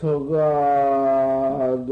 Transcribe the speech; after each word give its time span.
터가도 0.00 1.90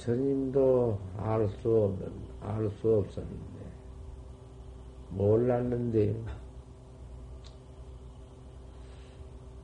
부처님도 0.00 0.98
알 1.18 1.46
수 1.46 1.68
없는, 1.68 2.10
알 2.40 2.70
수 2.70 2.96
없었는데, 2.96 3.60
몰랐는데, 5.10 6.16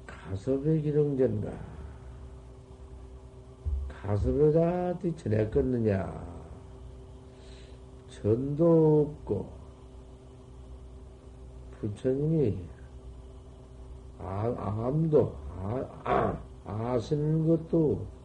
가섭의 0.07 0.83
기능전가, 0.83 1.51
가섭에다 3.89 4.91
어디 4.91 5.17
전했겠느냐, 5.17 6.27
전도 8.09 9.17
없고, 9.19 9.51
부처님이 11.81 12.59
아, 14.19 14.55
암도, 14.59 15.35
아, 15.59 16.01
아, 16.05 16.93
아시는 16.93 17.47
것도 17.47 17.93
없고, 17.93 18.17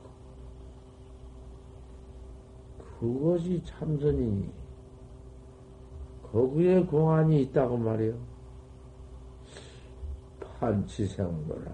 그것이 3.02 3.64
참선이니, 3.66 4.48
거기에 6.32 6.84
공안이 6.84 7.42
있다고 7.42 7.76
말이요. 7.76 8.14
판치생도라. 10.40 11.72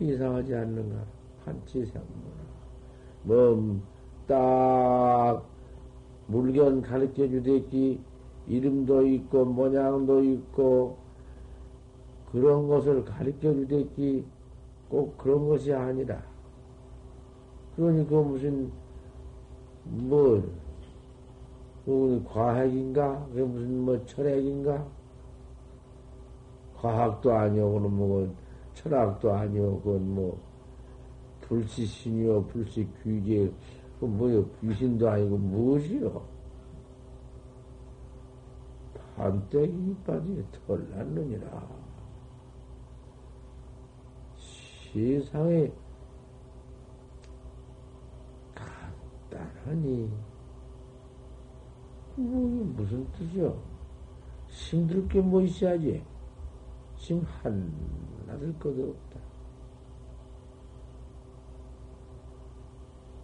이상하지 0.00 0.54
않는가? 0.54 1.02
판치생도라. 1.46 2.04
뭐, 3.22 3.80
딱, 4.26 5.42
물건 6.26 6.82
가르쳐 6.82 7.26
주댔기, 7.26 8.02
이름도 8.48 9.06
있고, 9.06 9.46
모양도 9.46 10.22
있고, 10.24 10.98
그런 12.32 12.68
것을 12.68 13.02
가르쳐 13.02 13.54
주댔기, 13.54 14.26
꼭 14.90 15.16
그런 15.16 15.48
것이 15.48 15.72
아니라, 15.72 16.29
그러니까 17.80 18.20
무슨, 18.20 18.70
뭐, 19.84 20.42
그 21.86 22.22
과학인가? 22.28 23.24
그게 23.28 23.42
무슨 23.42 23.86
뭐 23.86 24.04
철학인가? 24.04 24.86
과학도 26.76 27.32
아니오, 27.32 27.72
그는 27.72 27.90
뭐, 27.90 28.34
철학도 28.74 29.32
아니오, 29.32 29.80
그건 29.80 30.14
뭐, 30.14 30.38
불시신이요, 31.40 32.44
불시 32.48 32.86
귀계, 33.02 33.50
그 33.98 34.04
뭐요, 34.04 34.46
귀신도 34.60 35.08
아니고 35.08 35.38
무엇이요? 35.38 36.22
반대기 39.16 39.72
이빠지에 39.72 40.44
털 40.66 40.86
났느니라. 40.90 41.66
세상에 44.92 45.72
간단 48.54 49.50
하니, 49.70 50.10
뭐, 52.16 52.64
무슨 52.76 53.06
뜻이요? 53.12 53.56
힘들 54.48 55.06
게 55.06 55.20
뭐 55.20 55.40
있어야지. 55.42 56.02
심 56.96 57.20
하나들 57.20 58.58
것도 58.58 58.90
없다. 58.90 59.20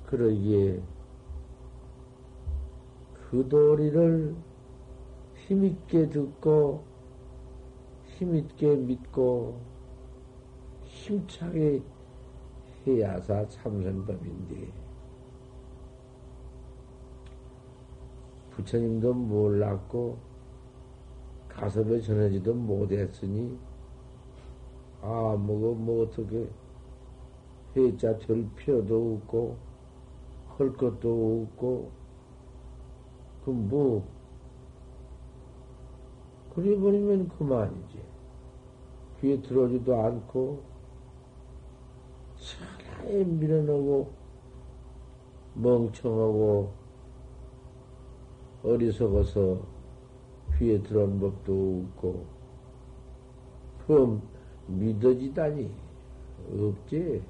그러기에 0.06 0.80
그 3.12 3.48
도리를 3.48 4.36
힘있게 5.34 6.08
듣고 6.08 6.84
힘있게 8.04 8.76
믿고 8.76 9.60
힘차게 10.84 11.82
해야사 12.86 13.48
참선법인데 13.48 14.85
부처님도 18.56 19.12
몰랐고 19.12 20.16
가섭에 21.48 22.00
전하지도 22.00 22.54
못했으니 22.54 23.58
아 25.02 25.36
뭐고 25.38 25.74
뭐 25.74 26.04
어떻게 26.04 26.48
해자 27.76 28.16
될 28.18 28.48
필요도 28.56 29.20
없고 29.22 29.56
할 30.56 30.72
것도 30.72 31.48
없고 31.50 31.90
그뭐 33.44 34.16
그래 36.54 36.74
버리면 36.78 37.28
그만이지. 37.28 38.00
귀에 39.20 39.40
들어오지도 39.42 39.94
않고 39.94 40.62
차라리 42.38 43.24
밀어넣고 43.24 44.10
멍청하고 45.54 46.85
어리석어서 48.66 49.60
귀에 50.58 50.82
들어온 50.82 51.20
법도 51.20 51.84
없고 51.96 52.24
그럼 53.86 54.22
믿어지다니 54.66 55.70
없지. 56.52 57.22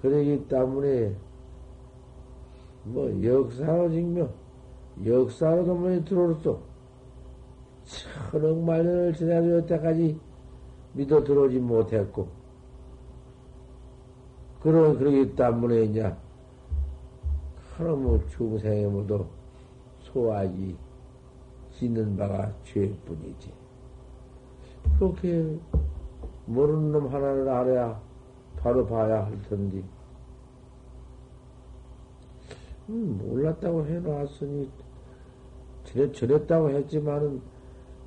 그러기 0.00 0.46
때문에 0.48 1.14
뭐 2.84 3.22
역사로 3.22 3.90
증명 3.90 4.30
역사로도 5.04 5.74
많이 5.74 6.04
들어올수 6.04 6.58
천억 8.30 8.58
만년을 8.58 9.12
지나도 9.14 9.58
여태까지 9.58 10.18
믿어 10.94 11.22
들어오지 11.22 11.58
못했고 11.58 12.28
그러 14.60 14.96
그러기 14.96 15.34
때문에 15.34 15.82
이제 15.84 16.14
하나뭐 17.78 18.26
중생의 18.26 18.86
모두 18.86 19.24
소화지 20.00 20.76
짓는 21.70 22.16
바가 22.16 22.52
죄뿐이지. 22.64 23.54
그렇게 24.98 25.56
모르는 26.46 26.90
놈 26.90 27.06
하나를 27.06 27.48
알아야 27.48 28.02
바로 28.56 28.84
봐야 28.84 29.26
할 29.26 29.42
텐데. 29.42 29.84
음, 32.88 33.20
몰랐다고 33.22 33.86
해놓았으니, 33.86 34.68
전에, 35.84 36.10
전했다고 36.10 36.70
했지만은, 36.70 37.40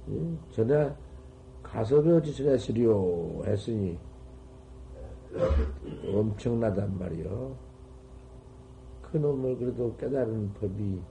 음, 0.09 0.39
전에 0.51 0.93
가섭이 1.63 2.11
어찌 2.11 2.35
전했으리요 2.35 3.43
했으니, 3.45 3.97
엄청나단 6.13 6.99
말이요. 6.99 7.70
그 9.11 9.17
놈을 9.17 9.57
그래도 9.57 9.95
깨달은 9.97 10.53
법이 10.53 11.01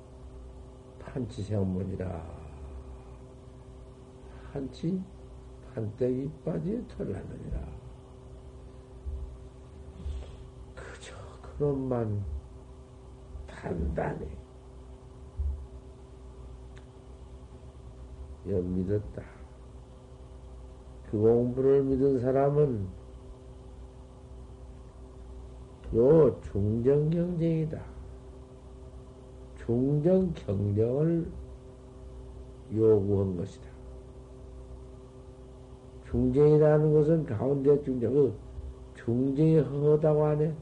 판치생문이라. 1.00 2.40
한치, 4.52 5.02
한때기 5.74 6.30
빠지에 6.44 6.82
털나느니라. 6.88 7.60
그저 10.74 11.14
그놈만 11.42 12.24
단단히 13.46 14.26
여 18.48 18.60
믿었다. 18.62 19.22
그 21.10 21.18
공부를 21.18 21.82
믿은 21.82 22.20
사람은 22.20 22.99
요 25.94 26.40
중정경쟁이다. 26.42 27.80
중정경쟁을 29.58 31.26
요구한 32.72 33.36
것이다. 33.36 33.68
중쟁이라는 36.10 36.92
것은 36.92 37.26
가운데 37.26 37.82
중쟁, 37.82 38.12
그 38.12 38.34
중쟁이 38.94 39.58
허다고 39.58 40.24
하네. 40.26 40.54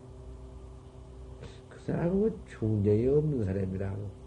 그 1.68 1.80
사람은 1.80 2.34
중쟁이 2.46 3.08
없는 3.08 3.44
사람이라고. 3.44 4.18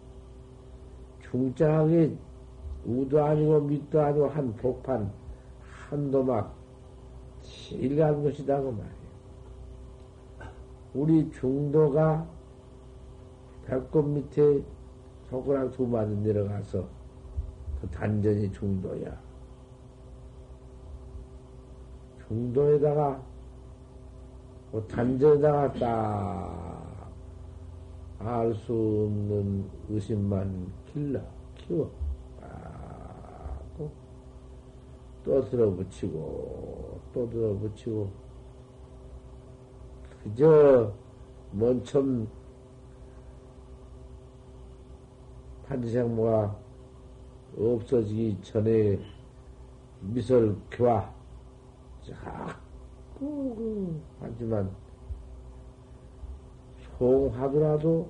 중장하게 1.22 2.16
우도 2.86 3.24
아니고 3.24 3.62
밑도 3.62 4.02
아니고 4.02 4.28
한 4.28 4.54
복판, 4.56 5.12
한 5.62 6.12
도막, 6.12 6.56
일간 7.72 8.24
것이다고 8.24 8.72
말이에요. 8.72 9.01
우리 10.94 11.32
중도가 11.32 12.28
배꼽 13.66 14.08
밑에 14.08 14.64
손가락 15.30 15.72
두 15.72 15.88
마디 15.88 16.14
내려가서 16.16 16.86
그 17.82 17.88
단전이 17.90 18.52
중도야. 18.52 19.18
중도에다가 22.28 23.22
그 24.72 24.88
단전에다가 24.88 25.74
딱 25.74 26.82
알 28.24 28.54
수 28.54 28.72
없는 28.72 29.66
의심만 29.90 30.72
길러 30.94 31.20
키워. 31.56 31.90
또 35.24 35.44
들어붙이고 35.50 37.00
또 37.14 37.30
들어붙이고 37.30 38.10
그저 40.24 40.94
먼처음 41.52 42.28
판지생모가 45.66 46.56
없어지기 47.58 48.42
전에 48.42 49.00
미설 50.02 50.56
교화 50.70 51.12
자꾸 52.02 53.94
하지만 54.20 54.70
송하더라도 56.98 58.10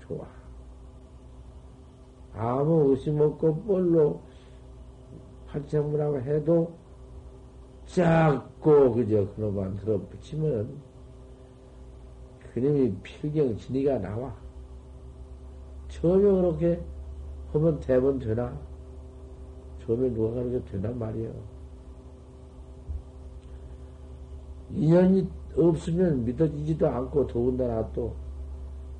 좋아. 0.00 0.26
아무 2.34 2.90
의심 2.90 3.20
없고 3.20 3.62
뻘로 3.64 4.20
판지생모라고 5.48 6.20
해도 6.20 6.72
자꾸 7.86 8.92
그저 8.94 9.28
그놈만 9.34 9.76
들어붙이면 9.76 10.91
그놈이 12.52 12.94
필경 13.02 13.56
진리가 13.56 13.98
나와. 13.98 14.34
처음에 15.88 16.22
그렇게 16.22 16.82
하면 17.52 17.80
대번 17.80 18.18
되나? 18.18 18.58
처음에 19.84 20.12
누가 20.12 20.34
그렇게 20.34 20.62
되나 20.64 20.90
말이에요. 20.90 21.32
인연이 24.70 25.28
없으면 25.56 26.24
믿어지지도 26.24 26.88
않고 26.88 27.26
더군다나 27.26 27.90
또 27.92 28.14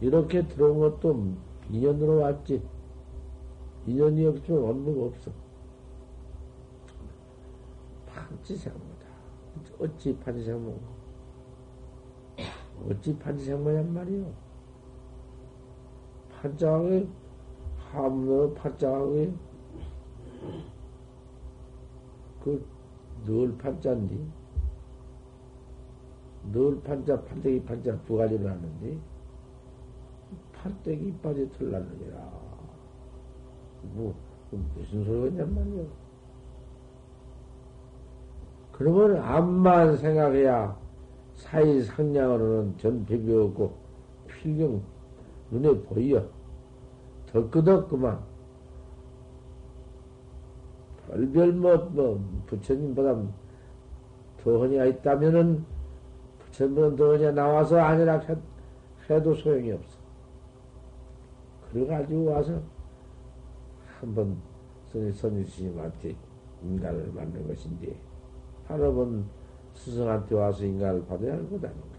이렇게 0.00 0.46
들어온 0.46 0.80
것도 0.80 1.32
인연으로 1.70 2.20
왔지. 2.20 2.62
인연이 3.86 4.26
없으면 4.26 4.64
얻는 4.64 4.96
거 4.96 5.04
없어. 5.06 5.30
판치생모다. 8.06 9.06
어찌 9.78 10.16
판치생모? 10.18 10.91
어찌 12.88 13.16
판치생모냔 13.18 13.94
말이요. 13.94 14.32
판장에 16.32 17.06
함로 17.92 18.52
판장에 18.54 19.32
그늘 22.42 23.56
판자인데 23.58 24.16
늘 26.52 26.80
판자 26.82 27.22
판때기 27.22 27.64
판자 27.64 27.96
두 28.02 28.16
가지를 28.16 28.50
하는데 28.50 28.98
판때기 30.52 31.08
이빨이 31.08 31.52
털났느니라 31.52 32.18
뭐 33.94 34.14
무슨 34.50 35.04
소리겠냔 35.04 35.54
말이오 35.54 35.86
그러면 38.72 39.22
암만 39.22 39.98
생각해야 39.98 40.81
사이 41.42 41.82
상냥으로는 41.82 42.78
전 42.78 43.04
비비었고 43.04 43.72
필경 44.28 44.80
눈에 45.50 45.76
보여. 45.82 46.24
더 47.26 47.50
끄덕그만. 47.50 48.22
별별 51.08 51.52
뭐, 51.52 51.76
뭐, 51.76 52.24
부처님보다 52.46 53.20
더허니가 54.42 54.86
있다면은, 54.86 55.64
부처님보다 56.38 56.96
더허니가 56.96 57.32
나와서 57.32 57.78
아니라 57.78 58.18
해, 58.20 58.36
해도 59.10 59.34
소용이 59.34 59.72
없어. 59.72 59.98
그래가지고 61.70 62.24
와서, 62.24 62.62
한번 63.98 64.36
선생, 64.92 65.12
선생 65.12 65.44
스님한테 65.44 66.14
인간을 66.62 67.10
만든 67.12 67.46
것인데, 67.48 67.96
번 68.68 69.26
스승한테 69.74 70.34
와서 70.34 70.64
인간을 70.64 71.04
받아야 71.06 71.32
할 71.32 71.48
것 71.48 71.64
아닌가. 71.64 71.92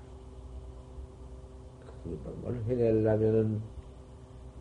그걸 2.03 2.61
해내려면은 2.67 3.61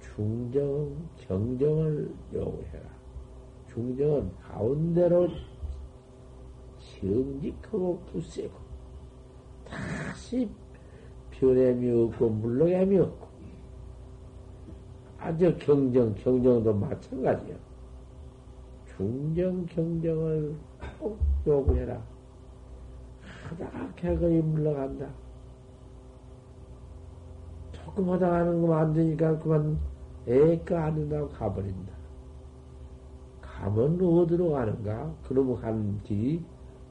중정, 0.01 1.09
경정을 1.17 2.15
요구해라. 2.35 2.89
중정은 3.69 4.31
가운데로 4.39 5.29
정직하고 7.01 7.99
굳세고, 8.13 8.53
다시 9.65 10.49
변함이 11.31 11.91
없고, 11.91 12.29
물러감이 12.29 12.99
없고, 12.99 13.29
아주 15.19 15.57
경정, 15.59 16.15
경정도 16.15 16.75
마찬가지야. 16.75 17.57
중정, 18.97 19.65
경정을 19.67 20.55
꼭 20.99 21.19
요구해라. 21.47 22.12
하다가 23.53 23.95
개거이 23.95 24.41
물러간다. 24.41 25.09
조금 27.73 28.11
하다가 28.11 28.37
하는 28.37 28.63
거만 28.63 28.87
안 28.87 28.93
되니까 28.93 29.39
그만 29.39 29.79
애가 30.27 30.85
안 30.85 30.95
된다고 30.95 31.29
가버린다. 31.29 31.93
가면 33.41 34.01
어디로 34.01 34.53
가는가? 34.53 35.15
그놈 35.27 35.61
간 35.61 36.01
길이 36.03 36.45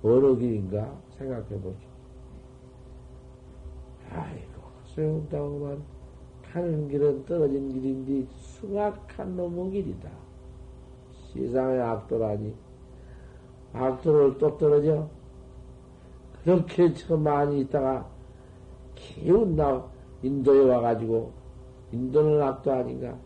어느 0.04 0.38
길인가? 0.38 0.98
생각해보죠. 1.18 1.92
아이고, 4.12 4.62
소용없다고만 4.86 5.82
가는 6.52 6.88
길은 6.88 7.26
떨어진 7.26 7.70
길인데 7.70 8.28
수악한 8.32 9.36
놈의 9.38 9.72
길이다. 9.72 10.10
세상의 11.34 11.82
악도라니. 11.82 12.54
악도를 13.74 14.38
또 14.38 14.58
떨어져? 14.58 15.10
그렇게 16.44 16.94
처음 16.94 17.24
많이 17.24 17.62
있다가 17.62 18.08
기운 18.96 19.56
나 19.56 19.84
인도에 20.24 20.70
와가지고 20.70 21.32
인도는 21.92 22.42
악도 22.42 22.72
아닌가? 22.72 23.18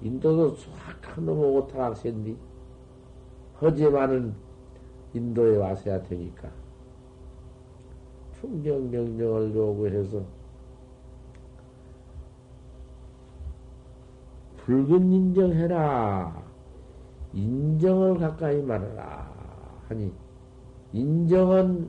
인도도 0.00 0.54
수학한 0.54 1.24
놈의 1.24 1.56
오타각세인데 1.56 2.36
허지만은 3.60 4.34
인도에 5.14 5.56
와서야 5.56 6.02
되니까 6.02 6.50
충정 8.40 8.90
명령을 8.90 9.54
요구해서 9.54 10.22
붉은 14.64 15.10
인정해라. 15.10 16.40
인정을 17.32 18.18
가까이 18.18 18.62
말하라. 18.62 19.28
하니, 19.88 20.12
인정은 20.92 21.88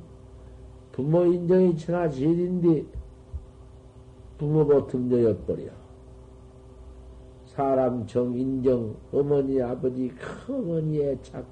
부모 0.92 1.26
인정이 1.26 1.76
천하 1.76 2.10
제일인데, 2.10 2.86
부모 4.38 4.66
버틈져였버려. 4.66 5.72
사람 7.46 8.06
정, 8.08 8.34
인정, 8.34 8.96
어머니, 9.12 9.62
아버지, 9.62 10.10
큰어머니 10.10 11.02
애착, 11.02 11.46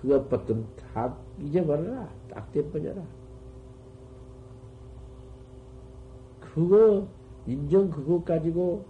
그것 0.00 0.28
버튼 0.28 0.66
다 0.76 1.16
잊어버려라. 1.38 2.08
딱 2.30 2.52
떼버려라. 2.52 3.02
그거, 6.40 7.06
인정 7.46 7.90
그것 7.90 8.24
가지고, 8.24 8.84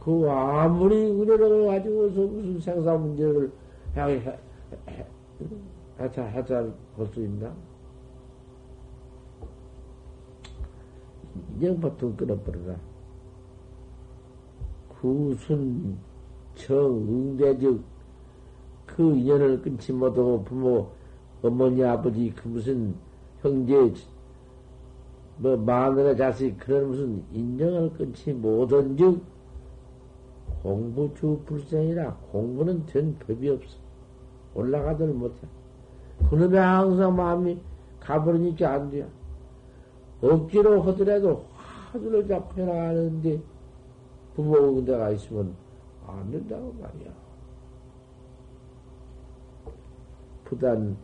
그 0.00 0.30
아무리 0.30 0.96
의뢰를 0.96 1.66
가지고서 1.66 2.20
무슨 2.22 2.60
생사 2.60 2.94
문제를 2.96 3.52
해탈, 3.90 4.38
해 4.88 5.06
탈 5.98 6.32
할수 6.96 7.20
있나? 7.20 7.52
인정버튼 11.54 12.16
끊어버려라. 12.16 12.76
구순, 14.88 15.98
정, 16.54 16.76
응대적, 16.78 17.80
그 18.86 19.16
인연을 19.16 19.60
끊지 19.62 19.92
못하고 19.92 20.42
부모, 20.44 20.88
어머니, 21.42 21.84
아버지, 21.84 22.32
그 22.34 22.48
무슨 22.48 22.94
형제, 23.42 23.92
뭐 25.38 25.56
마누라 25.56 26.16
자식 26.16 26.58
그런 26.58 26.88
무슨 26.88 27.24
인정을 27.32 27.92
끊지 27.92 28.32
못한 28.32 28.96
즉 28.96 29.22
공부 30.62 31.12
주 31.14 31.40
불생이라 31.46 32.16
공부는 32.32 32.84
된 32.86 33.16
법이 33.20 33.48
없어 33.48 33.76
올라가들 34.54 35.06
못해 35.14 35.46
그놈의 36.28 36.60
항상 36.60 37.16
마음이 37.16 37.58
가버리니까 38.00 38.72
안 38.72 38.90
돼. 38.90 39.06
억지로 40.20 40.82
하더라도 40.82 41.44
화두를 41.92 42.26
잡고 42.26 42.60
해나가는데 42.60 43.40
부모 44.34 44.80
내가 44.84 45.10
있으면 45.10 45.54
안 46.06 46.30
된다고 46.30 46.74
말이야. 46.80 47.10
부단 50.44 50.96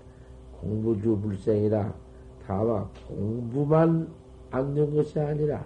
공부주 0.61 1.19
불생이라 1.19 1.93
다만 2.47 2.89
공부만 3.09 4.09
안는 4.51 4.95
것이 4.95 5.21
아니라 5.21 5.65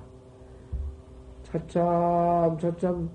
차참 1.44 2.58
차참 2.58 3.08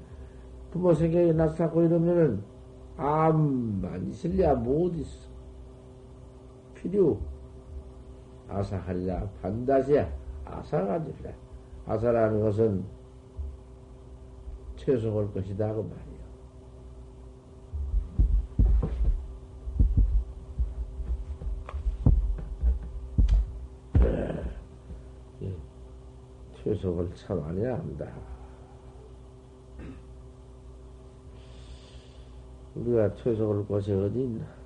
부모 0.72 0.94
생각이 0.94 1.34
나타나고 1.34 1.84
이러면은 1.84 2.44
암만 2.98 4.08
있을래야 4.10 4.56
못 4.56 4.96
있어. 4.96 5.33
필요 6.84 7.18
아사하리라 8.50 9.30
반드시 9.42 10.06
아사가 10.44 11.02
되리라. 11.02 11.32
아사라는 11.86 12.42
것은 12.42 12.84
최소할 14.76 15.32
것이다 15.34 15.74
그 15.74 15.80
말이야. 15.80 16.14
최소를 26.64 27.14
참 27.16 27.42
많이 27.42 27.64
합니다. 27.66 28.10
우리가 32.76 33.14
퇴속을 33.16 33.66
곳이 33.66 33.92
어디 33.92 34.24
있나? 34.24 34.63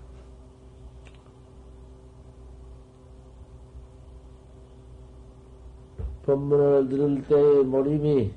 법문을 6.27 6.89
들을 6.89 7.24
때의 7.24 7.63
몰입이 7.63 8.34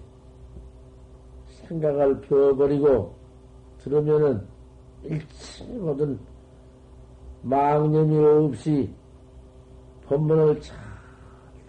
생각을 1.48 2.20
펴버리고 2.20 3.12
들으면은 3.78 4.46
일체 5.02 5.64
모든 5.72 6.16
망념이 7.42 8.16
없이 8.24 8.94
법문을 10.06 10.60
잘 10.60 10.78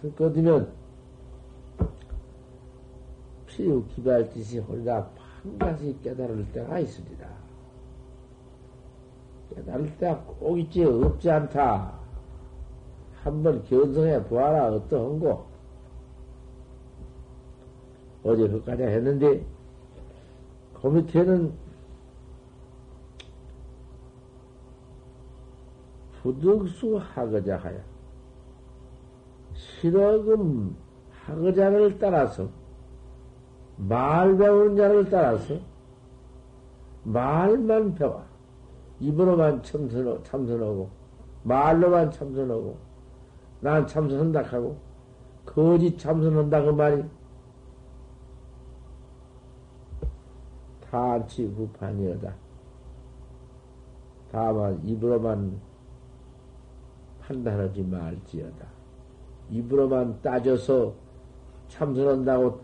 듣거든요. 0.00 0.64
피우 3.46 3.84
기발짓이 3.88 4.60
홀라 4.60 5.10
한 5.42 5.58
가지 5.58 5.98
깨달을 6.04 6.46
때가 6.52 6.78
있습니다. 6.78 7.28
깨달을 9.56 9.96
때가 9.98 10.20
꼭 10.20 10.56
있지 10.56 10.84
없지 10.84 11.28
않다. 11.28 11.98
한번 13.24 13.64
견성해 13.64 14.22
보아라 14.24 14.68
어떠한고. 14.68 15.51
어제 18.24 18.48
그까지 18.48 18.82
했는데 18.82 19.44
그 20.80 20.86
밑에는 20.88 21.52
부득수 26.22 26.96
하거자 26.96 27.56
하여 27.56 27.78
실어금 29.54 30.76
하거자를 31.24 31.98
따라서 31.98 32.48
말 33.76 34.36
배우는 34.36 34.76
자를 34.76 35.08
따라서 35.10 35.58
말만 37.04 37.94
배워. 37.94 38.22
입으로만 39.00 39.62
참선하고, 39.62 40.22
참선하고 40.22 40.88
말로만 41.42 42.10
참선하고, 42.12 42.76
난 43.60 43.86
참선한다 43.86 44.42
하고, 44.42 44.76
거짓 45.44 45.98
참선한다 45.98 46.62
그 46.62 46.70
말이. 46.70 47.04
탄치 50.92 51.46
후판이여다. 51.46 52.34
다만 54.30 54.78
입으로만 54.84 55.58
판단하지 57.20 57.82
말지어다. 57.82 58.66
입으로만 59.48 60.20
따져서 60.20 60.94
참선한다고 61.68 62.60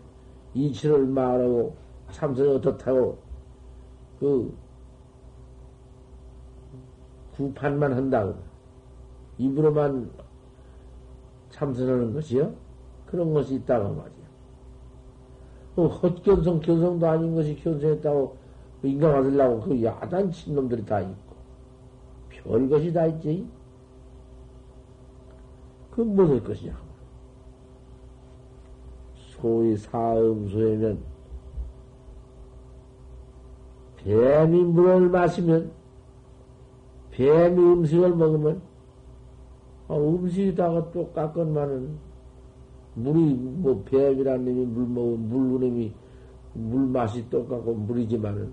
이치를 0.53 1.07
말하고 1.07 1.75
참선이 2.11 2.49
어떻다고 2.49 3.17
그 4.19 4.55
구판만 7.35 7.93
한다고 7.93 8.35
입으로만 9.39 10.11
참선하는 11.49 12.13
것이요? 12.13 12.53
그런 13.07 13.33
것이 13.33 13.55
있다고 13.55 13.89
말이야. 13.95 14.28
그 15.79 15.85
헛견성, 15.85 16.59
견성도 16.59 17.07
아닌 17.07 17.33
것이 17.33 17.55
견성했다고 17.55 18.35
인간 18.83 19.13
받으려고 19.13 19.61
그 19.61 19.81
야단 19.81 20.29
친 20.29 20.53
놈들이 20.53 20.85
다 20.85 20.99
있고 20.99 21.35
별 22.29 22.67
것이 22.67 22.91
다 22.91 23.05
있지. 23.05 23.47
그 25.89 26.01
무슨 26.01 26.43
것이냐? 26.43 26.77
소위 29.15 29.77
사음소에면 29.77 30.99
뱀이 34.03 34.63
물을 34.63 35.07
마시면 35.07 35.71
뱀이 37.11 37.57
음식을 37.57 38.15
먹으면 38.15 38.61
아, 39.87 39.95
음식이다가 39.95 40.91
똑같건만은 40.91 42.08
물이 43.03 43.33
뭐 43.35 43.83
뱀이라는 43.83 44.45
놈이 44.45 44.65
물 44.65 44.87
먹으면 44.87 45.29
물놈이 45.29 45.93
물 46.53 46.87
맛이 46.87 47.29
똑같고 47.29 47.73
물이지만은 47.73 48.51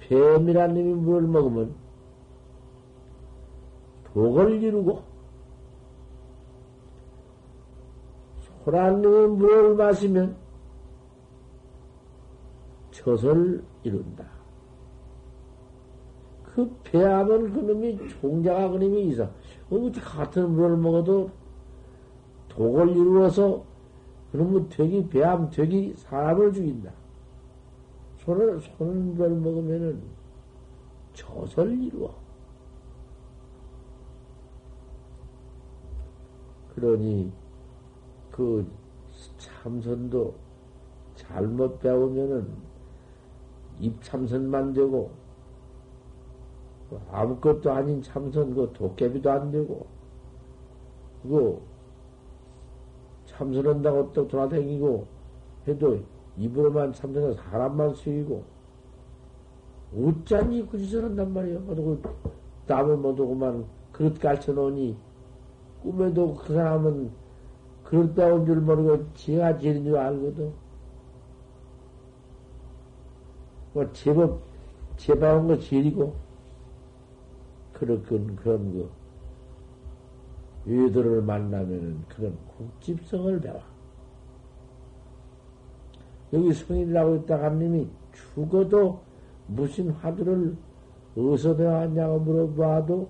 뱀이라는 0.00 0.74
놈이 0.74 0.94
물을 0.94 1.28
먹으면 1.28 1.74
독을 4.12 4.62
이루고 4.62 5.02
호란님이 8.64 9.26
물을 9.36 9.74
마시면 9.74 10.36
젖을 12.92 13.64
이룬다. 13.82 14.24
그 16.44 16.70
배암은 16.84 17.52
그놈이 17.52 18.08
종자가 18.08 18.68
그놈이 18.70 19.08
있어. 19.08 19.28
어떻게 19.70 20.00
같은 20.00 20.52
물을 20.52 20.76
먹어도 20.76 21.30
독을 22.52 22.90
이루어서 22.90 23.64
그놈의 24.30 24.68
되기, 24.68 25.08
배암 25.08 25.50
되기 25.50 25.94
사람을 25.96 26.52
죽인다. 26.52 26.92
손을, 28.18 28.60
손을 28.60 29.30
먹으면은 29.30 30.02
젖을 31.14 31.82
이루어. 31.82 32.14
그러니 36.74 37.32
그 38.30 38.66
참선도 39.38 40.34
잘못 41.14 41.78
배우면은 41.80 42.48
입 43.80 44.02
참선만 44.02 44.72
되고 44.72 45.10
아무것도 47.10 47.70
아닌 47.70 48.02
참선 48.02 48.54
그 48.54 48.70
도깨비도 48.72 49.30
안 49.30 49.50
되고 49.50 49.86
그거 51.22 51.60
참선한다고 53.32 54.12
또 54.12 54.28
돌아다니고 54.28 55.06
해도 55.68 56.00
입으로만 56.36 56.92
참선해서 56.92 57.42
사람만 57.42 57.94
쓰이고 57.94 58.44
어쩌니 59.94 60.66
그 60.70 60.78
짓을 60.78 61.04
한단 61.04 61.32
말이야. 61.32 61.58
그 61.60 62.02
땀을 62.66 62.96
못 62.96 63.18
오고만 63.18 63.66
그릇 63.92 64.18
깔쳐놓으니 64.18 64.96
꿈에도 65.82 66.34
그 66.34 66.54
사람은 66.54 67.10
그렇다 67.84 68.32
온 68.32 68.46
줄 68.46 68.60
모르고 68.60 69.12
지가 69.14 69.58
지는 69.58 69.84
줄 69.84 69.96
알거든. 69.96 70.52
뭐 73.74 73.92
제법, 73.92 74.40
제방한 74.96 75.48
거 75.48 75.58
지리고, 75.58 76.14
그렇건 77.72 78.36
그런 78.36 78.78
거, 78.78 78.88
유들을 80.66 81.22
만나면은 81.22 82.04
그런 82.08 82.36
국집성을 82.56 83.40
배워. 83.40 83.60
여기 86.32 86.52
성인이라고 86.52 87.16
있다 87.16 87.42
한님이 87.42 87.88
죽어도 88.12 89.00
무슨 89.46 89.90
화두를 89.90 90.56
어디서 91.16 91.56
배웠냐고 91.56 92.20
물어봐도 92.20 93.08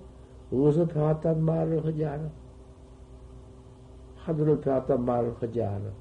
어디서 0.51 0.87
배웠단 0.87 1.41
말을 1.41 1.85
하지 1.85 2.05
않아. 2.05 2.29
하늘을 4.17 4.59
배웠단 4.61 5.03
말을 5.05 5.35
하지 5.39 5.61
않아. 5.61 5.91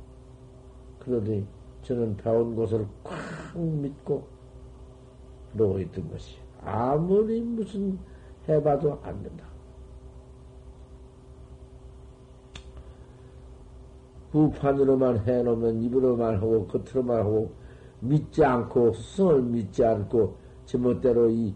그러더니 0.98 1.46
저는 1.82 2.16
배운 2.16 2.56
것을 2.56 2.86
꽉 3.02 3.58
믿고 3.58 4.26
그러고 5.52 5.78
있던 5.80 6.10
것이 6.10 6.36
아무리 6.64 7.40
무슨 7.40 7.98
해봐도 8.48 8.98
안 9.02 9.22
된다. 9.22 9.51
부판으로만 14.32 15.18
해놓으면 15.20 15.82
입으로만 15.82 16.36
하고 16.36 16.66
겉으로만 16.66 17.18
하고 17.18 17.52
믿지 18.00 18.44
않고 18.44 18.94
스승을 18.94 19.42
믿지 19.42 19.84
않고 19.84 20.36
제멋대로 20.64 21.30
이 21.30 21.54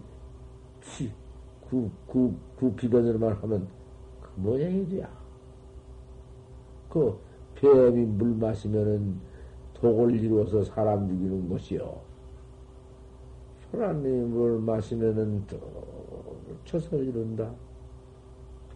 구, 1.68 1.90
구, 2.06 2.34
구피변으로만 2.56 3.32
하면 3.32 3.66
그 4.20 4.30
모양이 4.36 4.86
돼야. 4.88 5.10
그 6.88 7.18
뱀이 7.56 8.04
물 8.04 8.36
마시면은 8.36 9.18
독을 9.74 10.14
이루어서 10.14 10.62
사람 10.62 11.08
죽이는 11.08 11.48
것이요. 11.48 12.06
소란님이 13.70 14.26
물 14.28 14.60
마시면은 14.60 15.44
또 15.46 15.58
쳐서 16.64 16.96
이룬다. 16.96 17.50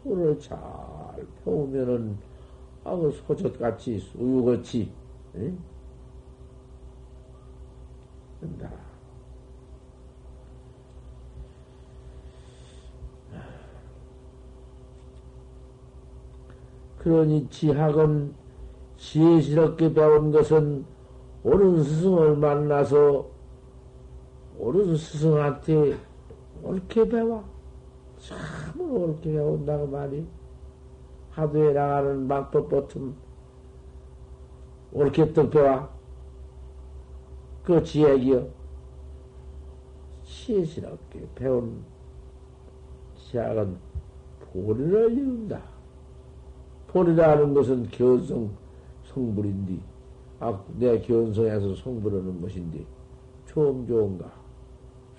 돌을 0.02 0.38
잘 0.38 0.58
펴우면은 1.44 2.16
아그 2.84 3.10
소젖같이 3.12 4.12
우유같이 4.16 4.92
응? 5.36 5.58
그러니 16.98 17.48
지학은 17.48 18.34
지혜스럽게 18.98 19.94
배운 19.94 20.30
것은 20.30 20.84
옳은 21.42 21.82
스승을 21.82 22.36
만나서 22.36 23.26
옳은 24.58 24.96
스승한테 24.96 25.96
옳게 26.62 27.08
배워. 27.08 27.44
참으로 28.18 29.06
옳게 29.06 29.32
배운다고 29.32 29.86
말이. 29.86 30.26
하도에 31.30 31.72
나가는 31.72 32.28
옳게 34.92 35.32
떡 35.32 35.50
배워. 35.50 35.88
그 37.62 37.82
지혜기요. 37.82 38.48
지혜스럽게 40.24 41.28
배운 41.34 41.84
지학은 43.16 43.76
본을 44.52 45.12
이룬다. 45.12 45.60
본이라는 46.88 47.54
것은 47.54 47.88
견성 47.90 48.50
성불인데, 49.04 49.78
아, 50.40 50.60
내 50.76 51.00
견성에서 51.00 51.74
성불하는 51.76 52.40
것인데, 52.40 52.84
처음 53.46 53.86
좋은가? 53.86 54.32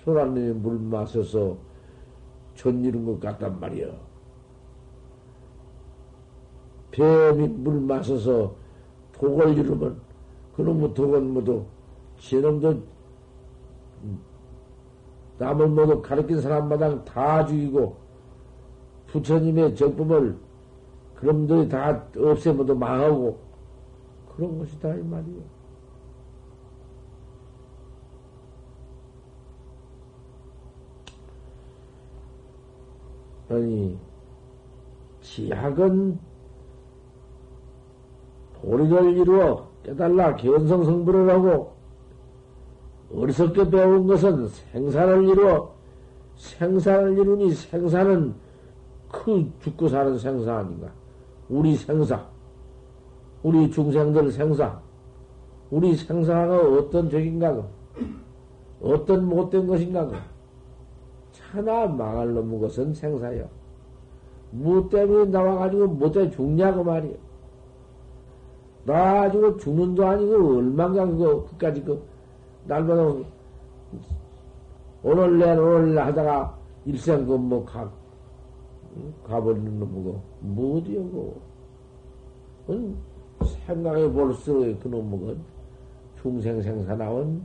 소란님이 0.04 0.52
물 0.52 0.78
마셔서 0.78 1.56
전 2.54 2.84
이룬 2.84 3.06
것 3.06 3.20
같단 3.20 3.58
말이여. 3.58 4.11
뱀이 6.92 7.48
물 7.48 7.80
마셔서 7.80 8.54
독을 9.12 9.58
이루면, 9.58 10.00
그놈의 10.56 10.94
독은 10.94 11.34
모두, 11.34 11.64
지놈도, 12.18 12.80
남을 15.38 15.68
모두 15.68 16.00
가르친 16.00 16.40
사람마다 16.40 17.04
다 17.04 17.44
죽이고, 17.44 17.96
부처님의 19.12 19.74
정법을 19.76 20.36
그놈들이 21.16 21.68
다 21.68 22.04
없애면도 22.16 22.74
망하고 22.74 23.38
그런 24.34 24.58
것이다 24.58 24.94
이 24.94 25.02
말이요. 25.02 25.42
아니 33.50 33.98
지학은 35.20 36.18
도리를 38.62 39.16
이루어 39.18 39.66
깨달라 39.82 40.36
견성 40.36 40.84
성불을 40.84 41.28
하고 41.30 41.72
어리석게 43.14 43.70
배운 43.70 44.06
것은 44.06 44.48
생산을 44.48 45.28
이루어 45.28 45.72
생산을 46.36 47.18
이루니 47.18 47.52
생산은 47.52 48.34
그 49.10 49.50
죽고 49.60 49.88
사는 49.88 50.16
생사 50.18 50.58
아닌가? 50.58 50.88
우리 51.48 51.76
생사, 51.76 52.24
우리 53.42 53.70
중생들 53.70 54.30
생사, 54.32 54.80
우리 55.70 55.94
생사가 55.94 56.56
어떤 56.56 57.10
죄인가? 57.10 57.62
어떤 58.80 59.28
못된 59.28 59.66
것인가? 59.66 60.08
차나 61.32 61.86
망할 61.86 62.32
놈의 62.32 62.60
것은 62.60 62.94
생사요. 62.94 63.48
무 64.50 64.88
때문에 64.88 65.30
나와가지고 65.30 65.86
못해 65.88 66.30
죽냐고 66.30 66.84
말이요. 66.84 67.31
나가지고 68.84 69.56
죽는 69.58 69.94
도 69.94 70.06
아니고 70.06 70.58
얼마나 70.58 71.06
그거 71.06 71.44
끝까지 71.46 71.82
그 71.82 72.02
날마다 72.66 73.02
오늘 75.02 75.38
내 75.38 75.50
오늘 75.52 75.98
하다가 75.98 76.58
일생 76.84 77.26
그뭐 77.26 77.64
가버리는 79.24 79.78
놈이고, 79.78 80.22
뭐 80.40 80.78
어디여고. 80.78 81.40
생각해 83.66 84.12
볼수록 84.12 84.80
그놈은 84.80 85.40
중생 86.20 86.62
생사 86.62 86.94
나온 86.94 87.42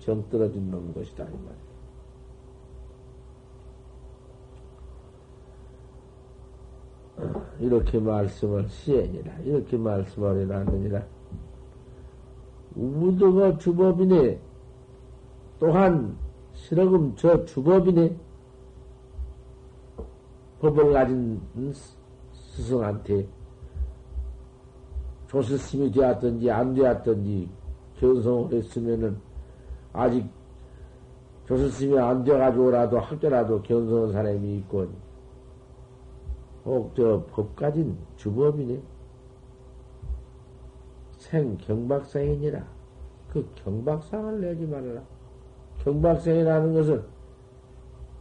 정 0.00 0.28
떨어진 0.28 0.70
놈 0.70 0.92
것이다, 0.92 1.22
이 1.24 1.26
말이야. 1.26 1.71
이렇게 7.62 7.98
말씀을 7.98 8.68
시행이라, 8.68 9.38
이렇게 9.44 9.76
말씀을 9.76 10.42
해놨느니라. 10.42 11.02
우무도가 12.74 13.58
주법이네. 13.58 14.38
또한, 15.60 16.16
실어금 16.54 17.14
저 17.16 17.44
주법이네. 17.44 18.16
법을 20.60 20.92
가진 20.92 21.40
스승한테 22.32 23.26
조스심이 25.28 25.90
되었든지 25.90 26.50
안 26.50 26.74
되었든지 26.74 27.48
견성을 27.98 28.52
했으면은 28.52 29.16
아직 29.92 30.24
조스심이 31.46 31.98
안 31.98 32.22
돼가지고라도 32.22 33.00
학교라도 33.00 33.62
견성한 33.62 34.12
사람이 34.12 34.58
있고 34.58 34.86
혹저 36.64 37.24
법 37.30 37.56
가진 37.56 37.96
주법이네. 38.16 38.80
생경박상이니라. 41.18 42.64
그 43.30 43.48
경박상을 43.54 44.40
내지 44.40 44.66
말아라. 44.66 45.02
경박상이라는 45.78 46.74
것은 46.74 47.04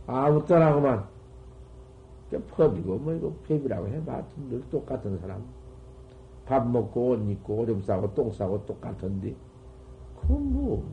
아무 0.08 0.46
때나고만 0.46 1.08
법이고 2.50 2.98
뭐 2.98 3.14
이거 3.14 3.34
법이라고 3.48 3.88
해봐. 3.88 4.24
늘 4.50 4.62
똑같은 4.70 5.18
사람. 5.20 5.44
밥 6.46 6.68
먹고 6.68 7.10
옷 7.10 7.30
입고 7.30 7.58
오줌 7.58 7.82
싸고 7.82 8.14
똥 8.14 8.32
싸고 8.32 8.66
똑같은데. 8.66 9.36
그건 10.20 10.54
뭐 10.54 10.84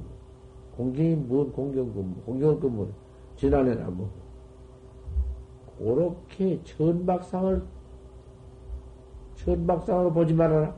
공경이 0.77 1.15
뭔 1.15 1.53
공경근무. 1.53 2.15
공경근무 2.27 2.89
지난해나 3.37 3.89
뭐 3.91 4.11
그렇게 5.79 6.61
천박상을 6.65 7.63
천박상으로 9.37 10.13
보지 10.13 10.35
말아라. 10.35 10.75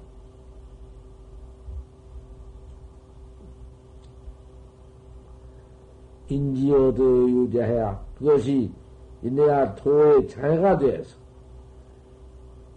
인지어도 6.28 7.28
유자해야 7.28 8.00
그것이 8.16 8.70
이내야 9.22 9.74
도의 9.74 10.28
자해가 10.28 10.78
돼서 10.78 11.16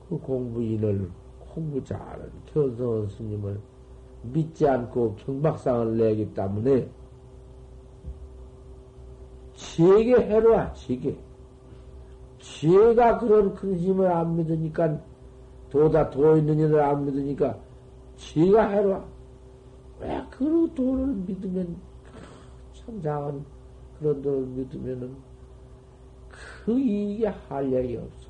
그 0.10 0.18
공부인을 0.18 1.10
공부 1.40 1.84
잘하는 1.84 2.32
견성원 2.48 3.08
스님을 3.10 3.60
믿지 4.24 4.68
않고 4.68 5.16
경박상을 5.18 5.98
내기 5.98 6.34
때문에 6.34 6.90
지에게 9.54 10.16
해로와 10.16 10.74
지에게 10.74 11.16
지혜가 12.44 13.20
그런 13.20 13.56
큰 13.56 13.78
힘을 13.78 14.12
안 14.12 14.36
믿으니까 14.36 15.00
도다 15.70 16.10
도 16.10 16.36
있는 16.36 16.60
일을 16.60 16.82
안 16.82 17.06
믿으니까 17.06 17.58
지혜가 18.18 18.68
해로와 18.68 19.06
왜그 20.02 20.72
도를 20.76 21.08
믿으면 21.26 21.78
참 22.74 23.02
작은 23.02 23.46
그런 23.98 24.22
돈을 24.22 24.46
믿으면은 24.48 25.16
그 26.66 26.78
이익에 26.78 27.28
한량이 27.28 27.96
없어. 27.96 28.30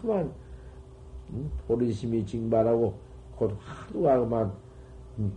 그만 0.00 0.32
보리심이 1.66 2.24
징발하고 2.24 2.94
곧 3.34 3.56
하루하루만 3.58 4.52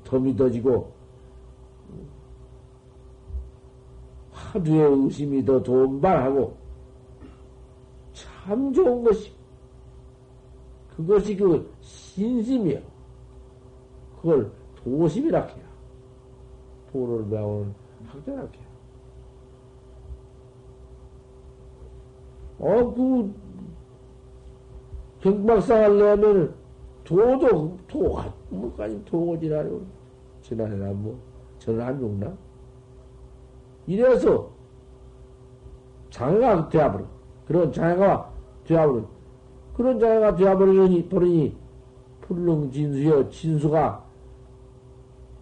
더 0.04 0.20
믿어지고 0.20 0.92
하루의 4.32 5.06
의심이 5.06 5.44
더 5.44 5.64
돈발하고 5.64 6.67
참 8.48 8.72
좋은 8.72 9.04
것이 9.04 9.34
그것이 10.96 11.36
그 11.36 11.70
신심이요. 11.82 12.80
그걸 14.16 14.50
도심이라 14.78 15.42
해요. 15.42 15.66
도를 16.90 17.30
배우는 17.30 17.76
학자라 18.06 18.40
해요. 18.40 18.68
어, 22.60 22.94
그, 22.94 23.36
경박상을 25.20 25.98
내면 26.00 26.56
도도, 27.04 27.78
도가, 27.90 28.34
뭐까지 28.50 29.04
도지라요. 29.04 29.82
지난해나 30.42 30.94
뭐, 30.94 31.20
저는 31.60 31.82
안 31.82 32.00
죽나? 32.00 32.34
이래서 33.86 34.50
장애가 36.10 36.70
되어버려. 36.70 37.06
그런 37.46 37.72
장애가 37.72 38.37
되어버려. 38.68 39.06
그런 39.76 40.00
장애가 40.00 40.36
되어버리니, 40.36 41.10
버리니, 41.10 41.56
불능 42.22 42.70
진수여, 42.72 43.30
진수가 43.30 44.06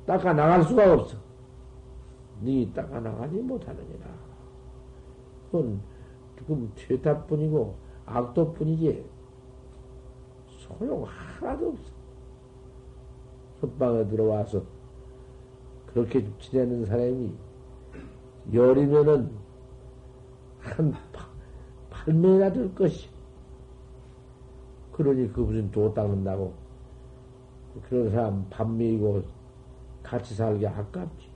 닦아 0.05 0.33
나갈 0.33 0.63
수가 0.63 0.93
없어. 0.93 1.17
니 2.41 2.71
닦아 2.73 2.99
나가지 2.99 3.37
못하느니라. 3.37 4.05
그건 5.45 5.81
지금 6.37 6.71
퇴타뿐이고 6.75 7.75
악도뿐이지 8.05 9.05
소용 10.57 11.05
하나도 11.05 11.69
없어. 11.69 11.91
선방에 13.61 14.07
들어와서 14.07 14.61
그렇게 15.87 16.27
지내는 16.39 16.85
사람이 16.85 17.33
열이면은 18.53 19.31
한 20.59 20.93
8명이나 22.05 22.53
될 22.53 22.75
것이. 22.75 23.14
그러니 24.95 25.31
그 25.33 25.41
무슨 25.41 25.69
도 25.71 25.93
닦는다고. 25.93 26.53
그런 27.89 28.09
사람 28.11 28.49
밥 28.49 28.69
미고 28.69 29.21
같이 30.01 30.33
살기 30.33 30.65
아깝지. 30.65 31.29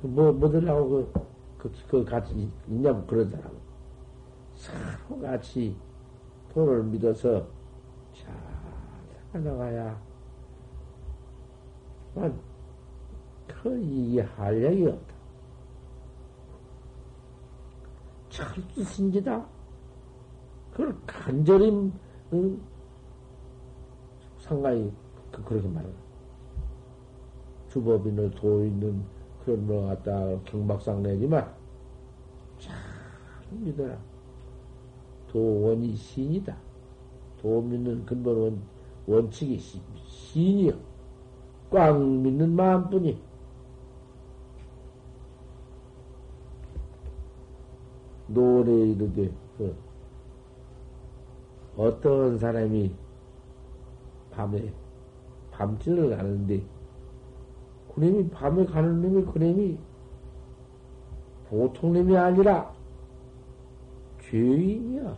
뭐, 0.00 0.32
뭐들하고 0.32 1.12
그, 1.58 1.70
그, 1.70 1.72
그 1.88 2.04
같이 2.06 2.50
있냐고 2.66 3.06
사람. 3.06 3.52
서로 4.54 5.20
같이 5.20 5.76
도를 6.54 6.84
믿어서 6.84 7.46
잘 8.14 8.34
살아나가야, 9.32 10.00
그 13.46 13.78
이게 13.78 14.22
한량이 14.22 14.86
없다. 14.86 15.14
철두신지다. 18.30 19.61
그걸 20.72 20.96
간절히, 21.06 21.92
응? 22.32 22.60
상가히 24.38 24.90
그, 25.30 25.44
그렇게 25.44 25.68
말하라. 25.68 25.94
주법인을 27.68 28.30
도 28.32 28.64
있는 28.64 29.02
그런 29.44 29.66
거 29.66 29.82
갖다 29.82 30.38
경박상 30.44 31.02
내지만, 31.02 31.54
잘 32.58 32.74
믿어라. 33.50 33.98
도원이 35.28 35.94
신이다. 35.94 36.56
도 37.40 37.60
믿는 37.62 38.04
근본 38.06 38.36
원, 38.38 38.62
원칙이 39.06 39.58
신이요. 40.06 40.72
꽉 41.70 41.98
믿는 41.98 42.54
마음뿐이. 42.54 43.20
노래 48.28 48.72
이르되, 48.72 49.30
그, 49.58 49.76
어떤 51.76 52.38
사람이 52.38 52.94
밤에, 54.30 54.72
밤길을 55.50 56.16
가는데, 56.16 56.62
그놈이 57.94 58.30
밤에 58.30 58.64
가는 58.64 59.02
놈이 59.02 59.24
그놈이 59.24 59.78
보통 61.48 61.92
놈이 61.92 62.16
아니라 62.16 62.72
죄인이야. 64.22 65.16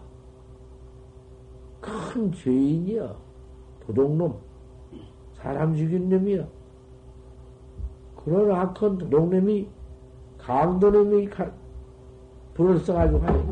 큰 1.80 2.32
죄인이야. 2.32 3.14
도둑놈. 3.86 4.36
사람 5.34 5.76
죽인 5.76 6.08
놈이야. 6.08 6.46
그런 8.16 8.50
악한 8.50 8.98
도둑놈이 8.98 9.68
강도놈이 10.38 11.28
불을 12.54 12.78
써가지고 12.80 13.20
가네. 13.20 13.46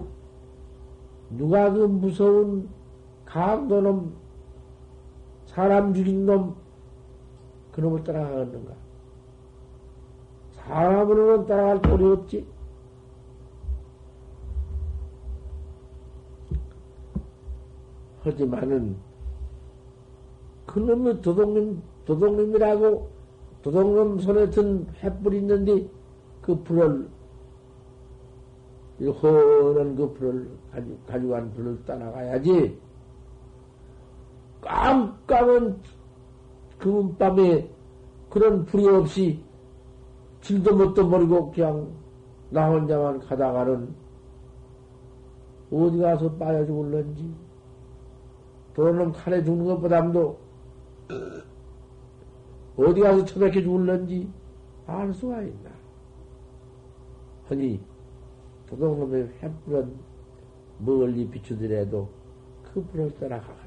누가 1.31 1.73
그 1.73 1.81
무서운 1.81 2.69
강도놈, 3.33 4.12
사람 5.47 5.95
죽인 5.95 6.27
놈, 6.27 6.55
그놈을 7.73 8.05
따라가겠는가? 8.05 8.75
사람으로는 10.53 11.47
따라갈 11.47 11.81
꼴이 11.81 12.12
없지. 12.12 12.47
하지만은 18.23 18.97
그놈의 20.66 21.23
도둑님, 21.23 21.83
도둑님이라고 22.05 23.11
도둑놈 23.62 24.21
손에 24.21 24.51
든 24.51 24.87
횃불이 25.01 25.37
있는데 25.37 25.88
그 26.42 26.62
불을 26.62 27.09
허는 29.01 29.97
그 29.97 30.12
불을 30.12 30.51
가지고, 30.71 30.99
가지고 31.07 31.33
간 31.33 31.51
불을 31.55 31.83
따라가야지. 31.87 32.92
깜깜한 34.73 35.81
그 36.79 37.15
밤에 37.19 37.71
그런 38.31 38.65
불이 38.65 38.89
없이 38.89 39.45
질도 40.41 40.75
못도 40.75 41.07
모르고 41.07 41.53
그냥 41.53 41.93
나 42.51 42.69
혼자만 42.71 43.21
가다가는 43.21 43.95
어디 45.71 45.99
가서 45.99 46.33
빠져 46.33 46.67
죽을런지 46.67 47.33
도는 48.75 49.13
칼에 49.13 49.45
죽는 49.45 49.67
것보다도 49.67 50.39
어디 52.77 53.01
가서 53.01 53.25
처박혀 53.25 53.61
죽을런지 53.61 54.29
알 54.87 55.13
수가 55.13 55.43
있나. 55.43 55.71
허니 57.49 57.81
도둑놈의 58.67 59.31
횃불은 59.41 59.93
멀리 60.79 61.29
비추더라도 61.29 62.09
그 62.73 62.83
불을 62.87 63.15
따라가 63.21 63.62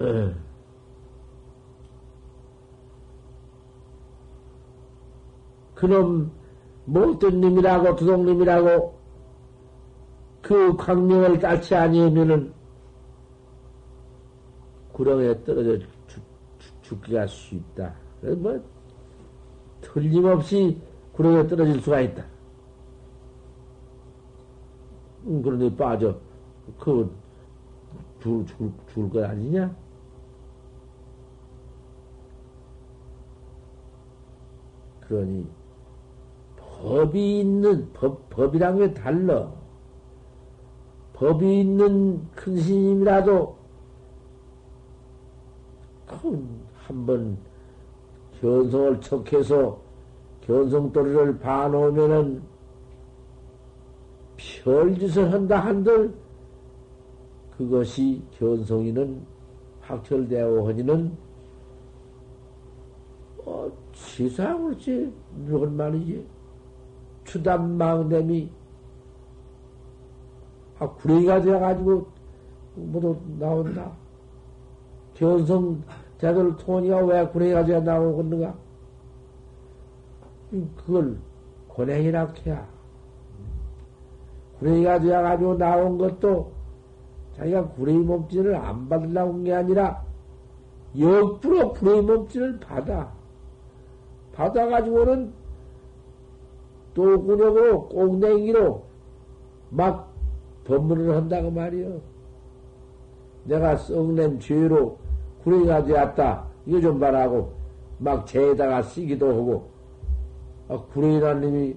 예. 0.00 0.34
그놈 5.74 6.30
못된 6.84 7.40
놈이라고 7.40 7.96
두둑님이라고 7.96 8.98
그 10.42 10.76
광명을 10.76 11.38
따지 11.38 11.74
아니하면은 11.74 12.52
구렁에 14.92 15.44
떨어져 15.44 15.78
죽, 16.08 16.22
죽, 16.82 17.02
기가 17.02 17.26
쉽다. 17.26 17.94
뭐 18.22 18.60
틀림없이 19.80 20.80
구렁에 21.12 21.46
떨어질 21.46 21.80
수가 21.80 22.00
있다. 22.00 22.24
음, 25.26 25.42
그런데 25.42 25.74
빠져 25.76 26.18
그 26.80 27.14
죽, 28.20 28.46
죽, 28.46 28.72
죽을 28.88 29.10
것 29.10 29.24
아니냐? 29.30 29.72
그러니 35.08 35.46
법이 36.56 37.40
있는 37.40 37.90
법 37.92 38.28
법이란 38.30 38.78
게 38.78 38.94
달라. 38.94 39.50
법이 41.14 41.60
있는 41.60 42.28
큰 42.34 42.56
스님이라도 42.56 43.56
한번 46.74 47.36
견성을 48.40 49.00
척해서 49.00 49.80
견성도리를 50.42 51.38
봐놓으면은 51.40 52.42
별짓을 54.36 55.32
한다 55.32 55.58
한들 55.58 56.14
그것이 57.56 58.22
견성이는 58.38 59.20
확철되어 59.80 60.62
허니는 60.62 61.16
어, 63.44 63.70
치사하지 64.06 65.12
그런 65.46 65.76
말이지. 65.76 66.26
추담 67.24 67.72
망됨이 67.76 68.50
아, 70.78 70.88
구레기가 70.88 71.40
되어가지고 71.42 72.06
모두 72.76 73.18
나온다. 73.38 73.90
견성 75.14 75.82
자들 76.18 76.56
토니가 76.56 76.98
왜 77.04 77.26
구레기가 77.26 77.64
되어 77.64 77.80
나오겠는가? 77.80 78.54
그걸 80.76 81.18
권행이라 81.68 82.32
해야. 82.46 82.66
구레기가 84.60 85.00
되어가지고 85.00 85.58
나온 85.58 85.98
것도 85.98 86.52
자기가 87.36 87.68
구레기 87.70 87.98
몸짓을 87.98 88.54
안 88.54 88.88
받으려고 88.88 89.32
한 89.34 89.44
게 89.44 89.54
아니라 89.54 90.02
역부로 90.98 91.72
구레기 91.72 92.02
몸짓을 92.06 92.60
받아. 92.60 93.12
받아가지고는 94.38 95.32
또구력으로 96.94 97.88
꽁댕이로 97.88 98.84
막 99.70 100.14
법문을 100.64 101.16
한다고 101.16 101.50
말이요. 101.50 102.00
내가 103.44 103.76
썩낸 103.76 104.38
죄로 104.38 104.98
구레기가 105.42 105.84
되었다. 105.84 106.46
이거 106.66 106.80
좀 106.80 107.00
말하고 107.00 107.52
막 107.98 108.26
죄에다가 108.26 108.82
쓰기도 108.82 109.28
하고 109.28 109.68
아, 110.68 110.78
구레기라는 110.92 111.40
님이 111.40 111.76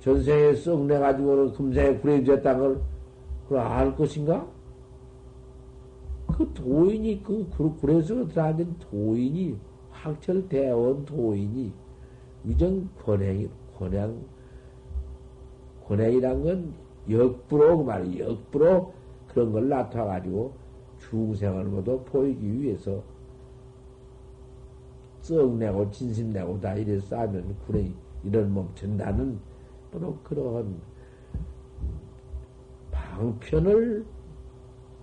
전생에 0.00 0.54
썩내가지고는 0.54 1.52
금생에 1.52 1.98
구레기 1.98 2.24
됐다는 2.24 2.60
걸 2.60 2.80
그걸 3.44 3.60
알 3.60 3.94
것인가? 3.94 4.46
그 6.26 6.50
도인이 6.54 7.22
그 7.22 7.46
구레에서 7.80 8.26
들어앉은 8.26 8.76
도인이 8.78 9.69
학철 10.02 10.48
대원 10.48 11.04
도인이 11.04 11.72
위정 12.44 12.88
권행 13.04 13.50
권행 13.76 14.24
권행이란 15.86 16.42
건 16.42 16.74
역부로 17.08 17.78
그 17.78 17.82
말이 17.82 18.20
역부로 18.20 18.94
그런 19.28 19.52
걸 19.52 19.68
나타가지고 19.68 20.54
중생을 21.00 21.64
모두 21.64 22.02
보이기 22.04 22.60
위해서 22.60 23.02
썩내고 25.20 25.90
진심내고 25.90 26.60
다 26.60 26.74
이래 26.74 26.98
싸면 26.98 27.56
그래 27.66 27.92
이런 28.24 28.52
나는 28.96 29.38
바로 29.92 30.16
그러한 30.22 30.80
방편을 32.90 34.04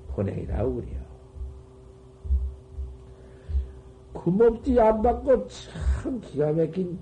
보내라고 0.10 0.76
그래요. 0.76 1.07
그 4.24 4.30
몸띠 4.30 4.80
안 4.80 5.02
받고 5.02 5.48
참 5.48 6.20
기가 6.22 6.52
막힌 6.52 6.98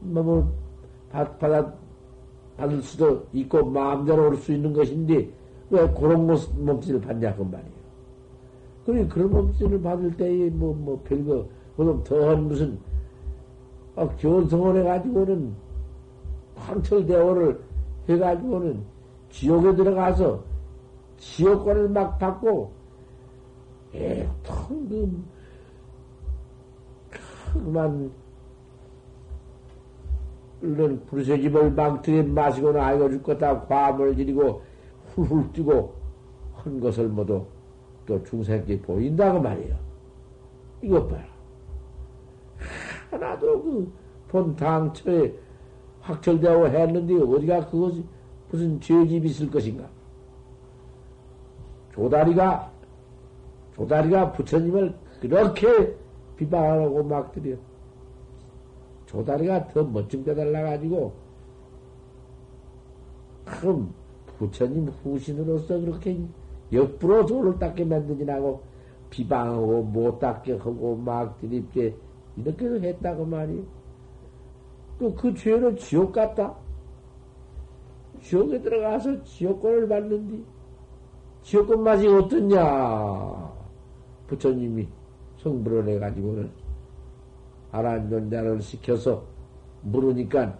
몸을 0.00 0.44
받, 1.10 1.38
받아, 1.38 1.72
받을 2.56 2.82
수도 2.82 3.26
있고 3.32 3.64
마음대로 3.64 4.28
올 4.28 4.36
수 4.36 4.52
있는 4.52 4.72
것인데 4.72 5.28
왜 5.70 5.90
그런 5.94 6.26
몸띠를 6.26 7.00
받냐고 7.00 7.44
말이에요. 7.44 7.76
그러니 8.84 9.08
그런 9.08 9.30
몸띠를 9.30 9.82
받을 9.82 10.16
때에 10.16 10.48
뭐, 10.50 10.74
뭐 10.74 11.00
별거 11.04 11.44
그럼 11.76 12.02
더한 12.04 12.44
무슨 12.48 12.78
아, 13.96 14.06
교성을 14.18 14.76
해가지고는 14.78 15.54
황철 16.54 17.06
대오를 17.06 17.60
해가지고는 18.08 18.82
지옥에 19.30 19.74
들어가서 19.74 20.40
지옥권을 21.18 21.88
막 21.88 22.18
받고 22.18 22.70
에텅그 23.94 25.24
그만 27.64 28.10
이런 30.62 31.04
부르쇠집을 31.06 31.72
망틀에 31.72 32.22
마시고는 32.22 32.80
아이고 32.80 33.10
죽겠다 33.10 33.66
과음을 33.66 34.16
지리고 34.16 34.62
훌훌 35.14 35.52
뛰고 35.52 35.94
한 36.54 36.80
것을 36.80 37.08
모두 37.08 37.44
또 38.06 38.22
중생께 38.24 38.80
보인다고 38.80 39.40
말이에요. 39.40 39.76
이것 40.82 41.08
봐라. 41.08 41.24
하나도 43.10 43.62
그 43.62 44.06
본 44.28 44.56
당처에 44.56 45.32
확철되고 46.00 46.68
했는데 46.68 47.14
어디가 47.14 47.66
그것이 47.66 48.04
무슨 48.50 48.80
죄집이 48.80 49.28
있을 49.28 49.50
것인가? 49.50 49.88
조다리가 51.94 52.70
조다리가 53.74 54.32
부처님을 54.32 54.94
그렇게 55.20 55.96
비방하고 56.36 57.02
막 57.04 57.32
들여. 57.32 57.56
조다리가 59.06 59.68
더 59.68 59.84
멋진 59.84 60.24
데달라 60.24 60.62
가지고 60.62 61.12
그럼 63.44 63.94
부처님 64.38 64.88
후신으로서 64.88 65.80
그렇게 65.80 66.18
옆으로 66.72 67.24
돌을 67.24 67.58
닦게 67.58 67.84
만드지나고 67.84 68.60
비방하고 69.10 69.82
못 69.84 70.18
닦게 70.18 70.54
하고 70.54 70.96
막 70.96 71.38
들이게 71.40 71.94
이렇게 72.36 72.66
했다고 72.66 73.24
말이요. 73.24 73.62
또 74.98 75.14
그 75.14 75.32
죄로 75.34 75.74
지옥 75.76 76.12
갔다. 76.12 76.54
지옥에 78.22 78.60
들어가서 78.60 79.22
지옥권을 79.22 79.88
받는디. 79.88 80.44
지옥권 81.42 81.82
맛이 81.82 82.08
어떻냐? 82.08 83.52
부처님이 84.26 84.88
성불을 85.46 85.88
해가지고는 85.88 86.50
아란존자를 87.70 88.60
시켜서 88.60 89.22
물으니까 89.82 90.58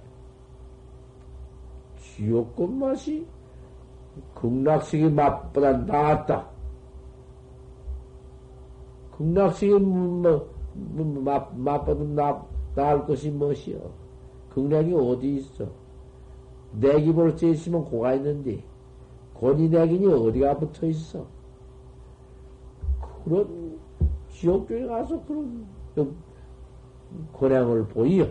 지옥권 1.98 2.78
맛이 2.78 3.26
극락식의 4.34 5.10
맛보다 5.10 5.76
나았다. 5.78 6.48
극락식의 9.18 9.80
뭐, 9.80 10.50
맛, 11.24 11.56
맛보다 11.56 12.04
나, 12.04 12.46
나을 12.74 13.04
것이 13.06 13.30
무엇이여? 13.30 13.78
극락이 14.50 14.92
어디 14.94 15.36
있어? 15.36 15.66
내기 16.72 17.12
볼수 17.12 17.46
있으면 17.46 17.84
고가 17.84 18.14
있는데, 18.14 18.62
권이 19.34 19.68
내기니 19.68 20.06
어디가 20.06 20.58
붙어 20.58 20.86
있어? 20.86 21.26
그런 23.24 23.65
지옥 24.36 24.68
쪽에 24.68 24.86
가서 24.86 25.24
그런 25.24 25.66
권양을 27.32 27.88
보이요. 27.88 28.26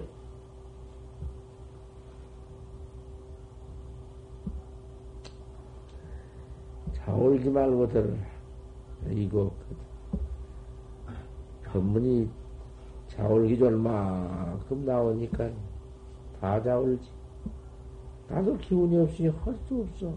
자올기 6.93 7.49
말고 7.49 7.87
들어라. 7.87 8.15
이거, 9.09 9.51
법문이 11.63 12.29
자올기 13.07 13.57
줄만큼 13.57 14.85
나오니까 14.85 15.49
다 16.39 16.61
자올지. 16.61 17.09
나도 18.27 18.57
기운이 18.57 18.97
없이 18.99 19.27
할 19.27 19.55
수 19.67 19.81
없어. 19.81 20.13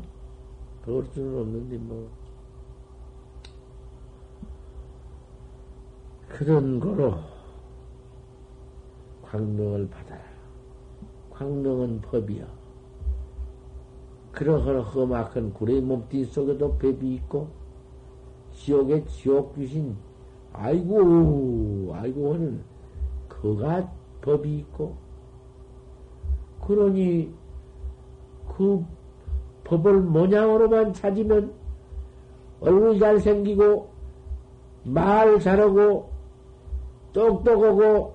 그럴 0.85 1.05
수는 1.07 1.41
없는데, 1.41 1.79
뭐. 1.79 2.18
그런 6.29 6.79
거로 6.79 7.15
광명을 9.23 9.89
받아라. 9.89 10.23
광명은 11.31 12.01
법이여. 12.03 12.47
그러한 14.33 14.81
험악한 14.81 15.53
구레 15.55 15.81
몸띠 15.81 16.25
속에도 16.27 16.75
법이 16.75 17.15
있고, 17.15 17.49
지옥에 18.53 19.05
지옥 19.07 19.55
귀신, 19.57 19.97
아이고, 20.53 21.91
아이고 21.95 22.35
하는 22.35 22.63
그가 23.29 23.91
법이 24.21 24.59
있고, 24.59 24.97
그러니 26.61 27.33
그 28.57 28.85
법을 29.65 30.01
모양으로만 30.01 30.93
찾으면 30.93 31.53
얼굴 32.61 32.99
잘생기고, 32.99 33.91
말 34.85 35.39
잘하고, 35.41 36.18
똑똑하고, 37.13 38.15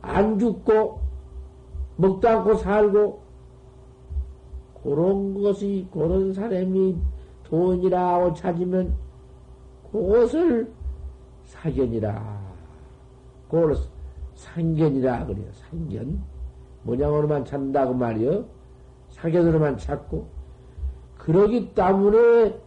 안 0.00 0.38
죽고, 0.38 1.00
먹도 1.96 2.28
않고 2.28 2.54
살고, 2.56 3.22
그런 4.82 5.40
것이, 5.40 5.86
그런 5.92 6.32
사람이 6.32 6.96
돈이라고 7.44 8.34
찾으면, 8.34 8.94
그것을 9.92 10.72
사견이라. 11.44 12.40
그걸 13.48 13.76
상견이라 14.34 15.26
그래요. 15.26 15.46
상견. 15.52 16.20
모양으로만 16.84 17.44
찾는다고 17.44 17.94
말이요. 17.94 18.44
사견으로만 19.10 19.76
찾고. 19.78 20.26
그러기 21.18 21.74
때문에 21.74 22.58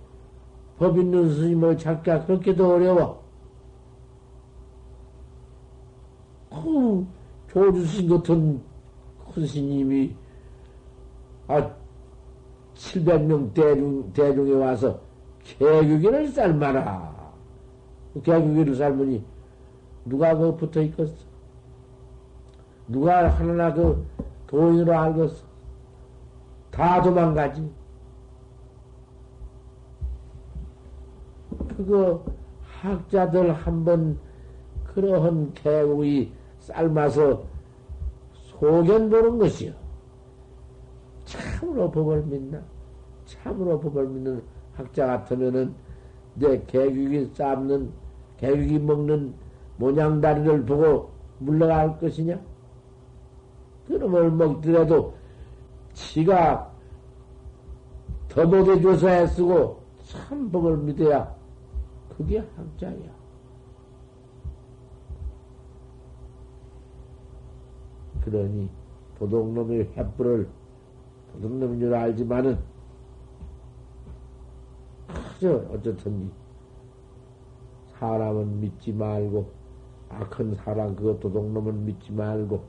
법 0.77 0.97
있는 0.97 1.33
스님을 1.33 1.77
찾기가 1.77 2.25
그렇게도 2.25 2.75
어려워. 2.75 3.24
그 6.63 7.05
조주신 7.51 8.09
같은 8.09 8.61
큰 9.33 9.45
스님이 9.47 10.15
아 11.47 11.71
700명 12.75 13.53
대중, 13.53 14.11
대중에 14.13 14.53
와서 14.53 14.99
개규기를 15.43 16.27
삶아라. 16.29 17.13
그 18.13 18.21
개규기를 18.21 18.75
삶으니 18.75 19.23
누가 20.05 20.35
그 20.35 20.55
붙어 20.55 20.81
있겠어? 20.81 21.13
누가 22.87 23.27
하나 23.27 23.73
그 23.73 24.05
도인으로 24.47 24.93
알겠어? 24.93 25.43
다 26.71 27.01
도망가지. 27.01 27.69
그거 31.69 32.23
학자들 32.81 33.53
한번 33.53 34.19
그러한 34.93 35.53
개국이 35.53 36.31
삶아서 36.65 37.43
소견 38.33 39.09
보는 39.09 39.37
것이요. 39.37 39.71
참으로 41.25 41.91
법을 41.91 42.23
믿나? 42.23 42.61
참으로 43.25 43.79
법을 43.79 44.07
믿는 44.07 44.43
학자 44.73 45.05
같으면은 45.05 45.73
내 46.35 46.63
개국이 46.65 47.31
삶는 47.33 47.91
개국이 48.37 48.79
먹는 48.79 49.33
모양다리를 49.77 50.65
보고 50.65 51.11
물러갈 51.39 51.99
것이냐? 51.99 52.39
그놈을 53.87 54.31
먹더라도 54.31 55.13
지가 55.93 56.71
더 58.27 58.45
못해줘서 58.45 59.09
애쓰고 59.09 59.81
참 60.03 60.51
법을 60.51 60.77
믿어야 60.77 61.33
그게 62.17 62.39
학자야. 62.39 63.14
그러니 68.25 68.69
도둑놈의 69.19 69.93
횃불을 69.95 70.47
도둑놈인 71.31 71.79
줄 71.79 71.93
알지만은 71.93 72.57
그저 75.07 75.63
어쨌든지 75.71 76.31
사람은 77.99 78.59
믿지 78.59 78.91
말고 78.91 79.49
악한 80.09 80.55
사람 80.55 80.95
그거 80.95 81.19
도둑놈은 81.19 81.85
믿지 81.85 82.11
말고 82.11 82.63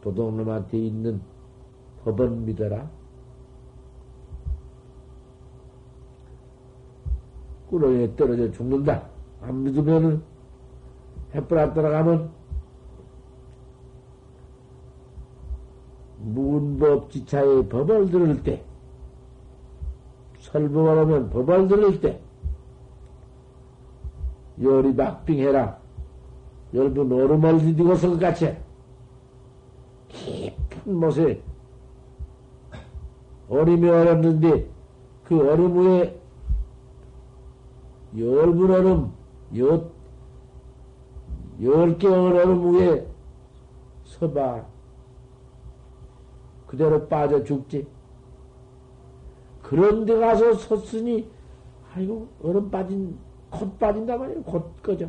도둑놈한테 0.00 0.78
있는 0.78 1.20
법은 2.04 2.44
믿어라. 2.44 2.90
꾸러기에 7.68 8.14
떨어져 8.14 8.50
죽는다. 8.52 9.08
안 9.40 9.64
믿으면은 9.64 10.22
햇불 11.34 11.58
안 11.58 11.74
따라가면 11.74 12.30
문법 16.34 17.10
지차의 17.10 17.68
법을 17.68 18.10
들을 18.10 18.42
때 18.42 18.62
설법을 20.40 20.98
하면 20.98 21.30
법을 21.30 21.68
들을 21.68 22.00
때 22.00 22.20
열이 24.60 24.92
막빙해라. 24.94 25.78
열분 26.74 27.12
얼음을 27.12 27.58
디디고서 27.60 28.18
같이 28.18 28.56
깊은 30.08 30.94
못에 30.94 31.40
얼음이 33.48 33.88
얼었는데 33.88 34.68
그 35.24 35.38
얼음 35.38 35.78
위에 35.78 36.20
열분 38.16 38.70
얼음, 38.70 39.12
열, 39.56 39.90
열 41.62 41.98
개의 41.98 42.14
얼음 42.14 42.74
위에 42.74 43.06
서봐. 44.04 44.73
그대로 46.74 47.06
빠져 47.06 47.42
죽지. 47.44 47.86
그런 49.62 50.04
데 50.04 50.18
가서 50.18 50.54
섰으니, 50.54 51.30
아이고, 51.94 52.28
얼음 52.42 52.70
빠진, 52.70 53.16
곧 53.48 53.78
빠진단 53.78 54.18
말이에요. 54.18 54.42
곧 54.42 54.82
꺼져. 54.82 55.08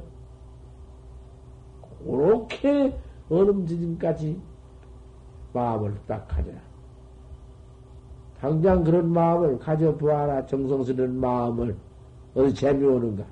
그렇게 2.04 2.96
얼음 3.30 3.66
지짐까지 3.66 4.40
마음을 5.54 5.96
딱 6.06 6.28
가져라. 6.28 6.58
당장 8.40 8.84
그런 8.84 9.12
마음을 9.12 9.58
가져보아라. 9.58 10.46
정성스러운 10.46 11.20
마음을. 11.20 11.76
어디 12.36 12.54
재미오는가? 12.54 13.26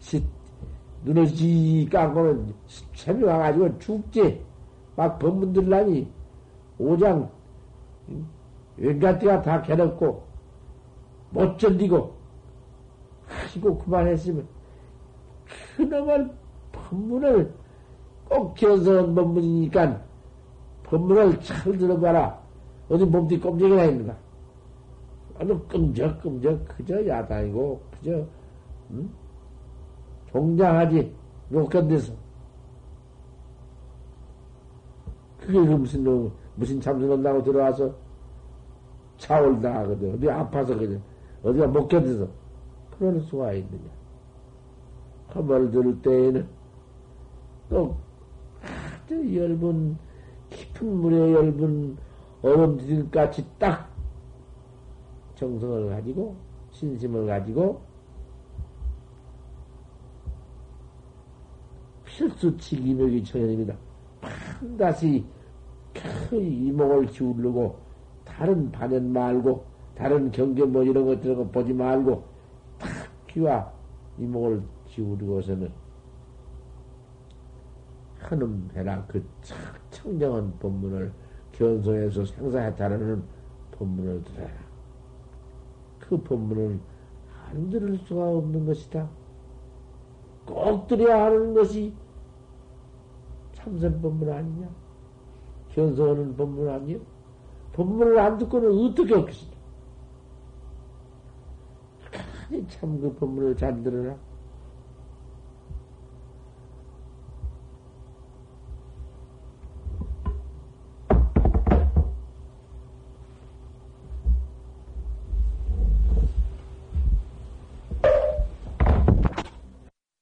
시, 0.00 0.24
눈을 1.04 1.26
지 1.28 1.88
깎고는 1.92 2.52
재미와가지고 2.94 3.78
죽지. 3.78 4.44
막 4.96 5.18
법문 5.18 5.52
들라니 5.52 6.15
오장 6.78 7.30
왠가띠가 8.76 9.42
다 9.42 9.62
괴롭고 9.62 10.22
못 11.30 11.56
견디고 11.56 12.14
하시고 13.26 13.78
그만했으면 13.78 14.46
그놈을 15.76 16.30
법문을 16.72 17.52
꼭 18.28 18.54
견성한 18.54 19.14
법문이니까 19.14 20.02
법문을 20.84 21.40
잘 21.40 21.76
들어봐라. 21.76 22.40
어디 22.88 23.04
몸뚱이 23.04 23.40
꼼짝이나 23.40 23.84
있는가? 23.84 24.16
아주 25.38 25.58
끔적끔적 25.68 26.68
그저 26.68 27.06
야단이고 27.06 27.80
그저 27.90 28.24
응? 28.92 29.10
종장하지 30.30 31.12
못 31.48 31.68
견뎌서 31.68 32.12
그게 35.40 35.58
그 35.58 35.72
무슨 35.74 36.04
놈 36.04 36.32
무슨 36.56 36.80
참선 36.80 37.10
온다고 37.10 37.42
들어와서 37.42 37.94
차올다 39.18 39.80
하거든. 39.80 40.14
어디 40.14 40.28
아파서 40.30 40.76
그냥 40.76 41.00
어디가 41.42 41.66
못 41.68 41.86
견뎌서. 41.88 42.28
그럴 42.98 43.20
수가 43.20 43.52
있느냐. 43.52 43.90
한말 45.28 45.70
들을 45.70 46.00
때에는 46.02 46.48
또 47.68 47.96
아주 49.04 49.36
열분 49.36 49.96
깊은 50.50 50.86
물에 50.86 51.32
열분 51.32 51.96
얼음 52.42 53.10
같이 53.10 53.44
딱 53.58 53.90
정성을 55.34 55.90
가지고 55.90 56.36
신심을 56.70 57.26
가지고 57.26 57.80
필수 62.04 62.56
치기묘기 62.56 63.24
청년입니다. 63.24 63.76
반드시 64.20 65.24
큰 66.28 66.40
이목을 66.40 67.06
기울이고 67.06 67.78
다른 68.24 68.70
반연 68.72 69.12
말고 69.12 69.64
다른 69.94 70.30
경계 70.30 70.64
뭐 70.64 70.82
이런 70.82 71.06
것들은 71.06 71.50
보지 71.52 71.72
말고 71.72 72.24
탁 72.78 72.88
귀와 73.28 73.72
이목을 74.18 74.62
기울이고서는 74.86 75.70
하는 78.18 78.68
해라 78.74 79.04
그 79.06 79.24
청정한 79.90 80.58
법문을 80.58 81.12
견성해서 81.52 82.24
생사해탈하는 82.24 83.22
법문을 83.70 84.22
들어라. 84.24 84.50
그 86.00 86.20
법문을 86.22 86.78
안 87.48 87.70
들을 87.70 87.96
수가 87.98 88.28
없는 88.30 88.66
것이다. 88.66 89.08
꼭 90.44 90.86
들어야 90.86 91.26
하는 91.26 91.54
것이 91.54 91.94
참선 93.52 94.00
법문 94.00 94.30
아니냐? 94.30 94.85
견성하는 95.76 96.36
법문 96.36 96.68
아니요? 96.68 96.98
법문을 97.74 98.18
안 98.18 98.38
듣고는 98.38 98.72
어떻게 98.72 99.14
없겠습니까? 99.14 99.56
참그 102.68 103.16
법문을 103.16 103.56
잘 103.56 103.82
들어라. 103.82 104.16